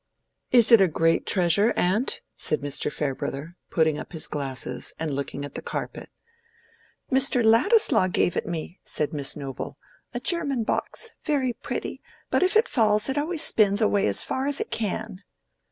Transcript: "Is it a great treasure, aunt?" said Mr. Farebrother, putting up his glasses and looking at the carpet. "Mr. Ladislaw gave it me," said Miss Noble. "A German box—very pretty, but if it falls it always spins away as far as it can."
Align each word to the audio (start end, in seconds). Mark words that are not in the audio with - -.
"Is 0.49 0.71
it 0.71 0.81
a 0.81 0.87
great 0.87 1.27
treasure, 1.27 1.73
aunt?" 1.77 2.21
said 2.35 2.61
Mr. 2.61 2.91
Farebrother, 2.91 3.55
putting 3.69 3.99
up 3.99 4.13
his 4.13 4.27
glasses 4.27 4.93
and 4.97 5.13
looking 5.13 5.45
at 5.45 5.53
the 5.53 5.61
carpet. 5.61 6.09
"Mr. 7.11 7.43
Ladislaw 7.45 8.07
gave 8.07 8.35
it 8.35 8.47
me," 8.47 8.79
said 8.83 9.13
Miss 9.13 9.35
Noble. 9.37 9.77
"A 10.15 10.19
German 10.19 10.63
box—very 10.63 11.53
pretty, 11.53 12.01
but 12.31 12.41
if 12.41 12.55
it 12.55 12.67
falls 12.67 13.09
it 13.09 13.17
always 13.19 13.43
spins 13.43 13.79
away 13.79 14.07
as 14.07 14.23
far 14.23 14.47
as 14.47 14.59
it 14.59 14.71
can." 14.71 15.21